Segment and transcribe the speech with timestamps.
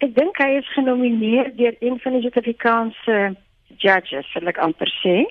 [0.00, 3.18] Ek dink hy is genomineer deur een van die Suid-Afrikaanse
[3.82, 5.24] judges, sal ek amper sê.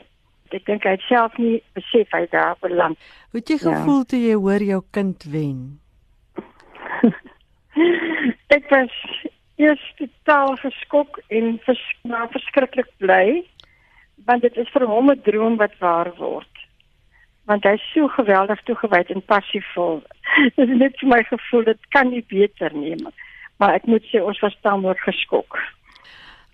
[0.54, 2.98] Ek dink hy het self nie besef hy daar beland.
[3.32, 4.08] Hoe het jy gevoel ja.
[4.12, 5.60] toe jy hoor jou kind wen?
[8.58, 8.94] ek was
[9.60, 13.42] eers totaal geskok en vers, maar verskriklik bly
[14.28, 16.56] want dit is vir hom 'n droom wat waar word.
[17.50, 20.04] Want hy is so geweldig toegewyd en passievol.
[20.56, 22.96] Dit is net vir my gevoel dit kan nie beter nie.
[23.04, 23.16] Maar
[23.60, 25.60] maar ek moet sê ons was tamelik geskok.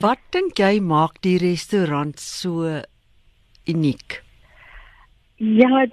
[0.04, 2.82] Wat dink jy maak die restaurant so
[3.70, 4.22] uniek?
[5.38, 5.86] Ja,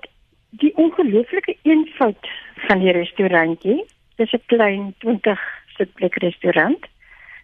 [0.62, 2.30] die ongelooflike eenvoud
[2.66, 3.84] van die restaurantjie.
[4.16, 5.40] Dit is 'n klein 20
[5.76, 6.80] sitplek restaurant.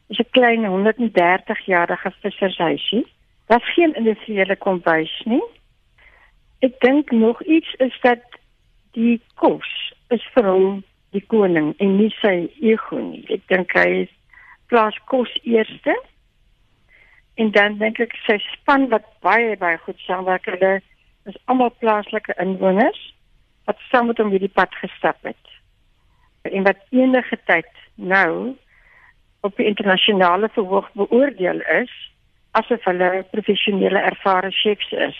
[0.08, 3.06] Dit is 'n klein 130 jarige vissershuisie.
[3.46, 5.44] Daar's geen industriële kombuis nie.
[6.58, 8.22] Ek dink nog iets is dat
[8.92, 10.84] die kos is vir hom
[11.16, 13.24] die koning en nie sy ego nie.
[13.32, 14.06] Ek dink hy
[14.68, 15.94] plaas kos eerste.
[17.38, 20.48] En dan dink ek sy span wat baie baie goed saamwerk.
[20.50, 20.78] Hulle
[21.30, 23.00] is almal plaaslike inwoners
[23.68, 25.54] wat saam met hom hierdie pad gestap het.
[26.48, 28.56] En wat enige tyd nou
[29.46, 31.92] op die internasionale verhoog beoordeel is
[32.56, 35.18] asof hulle professionele ervare chefs is.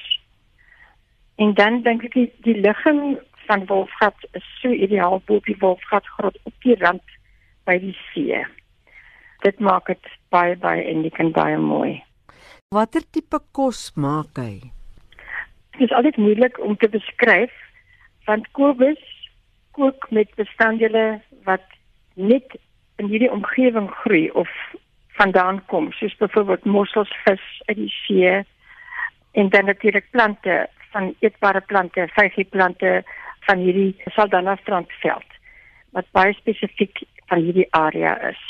[1.36, 6.06] En dan dink ek die, die ligging van Wolfgat is so ideaal bo die Wolfgat
[6.16, 7.16] grot op die rand
[7.68, 8.42] by die see.
[9.44, 12.02] Dit maak dit baie baie en baie mooi.
[12.74, 14.72] Watter tipe kos maak hy?
[15.78, 17.54] Dit is altyd moeilik om te beskryf
[18.28, 19.00] want Kobus
[19.72, 21.64] kook met bestanddele wat
[22.14, 22.58] net
[23.00, 24.50] in hierdie omgewing groei of
[25.18, 28.34] vandaan kom, soos byvoorbeeld mossels, vis uit die see
[29.38, 33.02] en dan natuurlik plante van eetbare plante, vyfieplante,
[33.48, 35.36] van hierdie Saldanha strandveld
[35.96, 38.40] wat baie spesifiek van hierdie area is.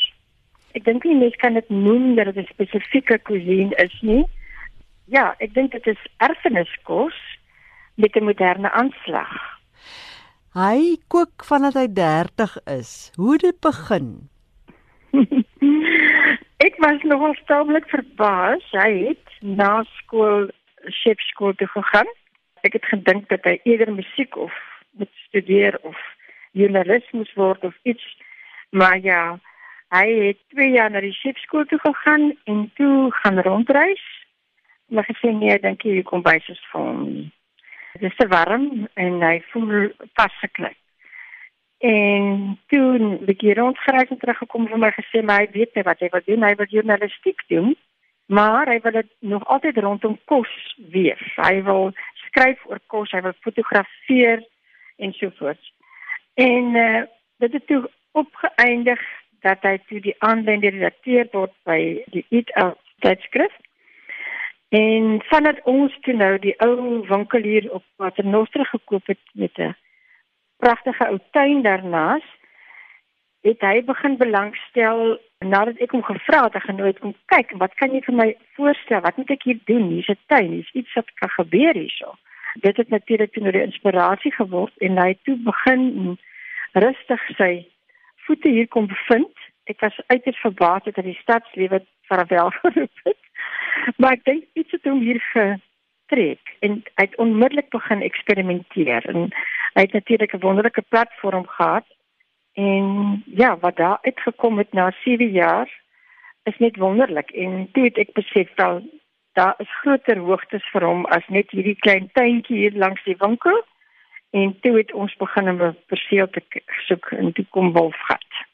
[0.77, 4.24] Ek dink nie mens kan dit noem dat dit 'n spesifieke kuisine is nie.
[5.06, 7.16] Ja, ek dink dit is erfeniskos
[7.96, 9.32] met 'n moderne aanslag.
[10.54, 13.12] Hy kook vandat hy 30 is.
[13.16, 14.28] Hoe dit begin?
[16.66, 18.64] ek was nogal staamlik verbaas.
[18.72, 20.48] Hy het na skool
[21.03, 22.08] chefskool toe gegaan.
[22.66, 24.53] Ek het gedink dat hy eerder musiek of
[24.98, 25.98] moet studeer of
[26.53, 28.04] joernalis moes word of iets.
[28.70, 29.38] Maar ja,
[29.94, 34.04] hy het 2 jaar na die skipskool toe gegaan en toe gaan rondreis.
[34.88, 37.31] Maar gesê nee, dink jy kom by sy van.
[37.94, 40.76] Dit is te warm en hy voel pas geklik.
[41.78, 46.00] En toe die keer rondgereis en teruggekom vir my gesê maar hy weet nie wat
[46.03, 46.47] hy wil doen.
[46.47, 47.76] Hy wil journalistiek doen.
[48.28, 50.50] Maar hy wil dit nog altyd rondom kos
[50.92, 51.22] wees.
[51.37, 51.92] Hy wil
[52.26, 54.42] skryf oor kos, hy wil fotografeer
[54.98, 55.72] en so voort.
[56.34, 57.03] En uh,
[57.36, 59.00] dit het toe opgeëindig
[59.47, 61.78] dat hy toe die aanwender redakteur word by
[62.14, 63.54] die Eat Out tydskrif.
[64.75, 69.76] En vandat ons toe nou die ou winkel hier op Paternoster gekoop het met 'n
[70.56, 72.26] pragtige ou tuin daarnaas,
[73.41, 77.94] het hy begin belangstel nadat ek hom gevra het, ek genooi kom kyk, wat kan
[77.94, 79.00] jy vir my voorstel?
[79.00, 79.91] Wat moet ek hier doen?
[79.91, 82.19] Hier's 'n tuin, hier's iets wat kan gebeur hierso
[82.54, 86.19] dit het natuurlik toe 'n inspirasie geword en hy toe begin
[86.72, 87.66] rustig sy
[88.16, 89.36] voete hier kom bevind.
[89.64, 93.22] Ek was uiters verbaas dat hy stadslewe verwel geroep het.
[93.97, 99.28] Maar ek dink iets het hom hier getrek en hy het onmiddellik begin eksperimenteer en
[99.75, 101.87] hy het natuurlik 'n wonderlike platform gehad.
[102.54, 105.69] En ja, wat daar uitgekom het na 7 jaar
[106.42, 108.82] is net wonderlik en toe het ek besef dat
[109.33, 113.62] daar is groter hoogtes vir hom as net hierdie klein tuintjie hier langs die winkel.
[114.31, 116.43] En toe het ons begin om 'n perseel te
[116.87, 118.47] soek in die Kombolfgat.